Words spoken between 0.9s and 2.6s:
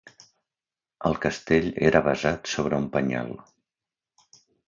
El castell era basat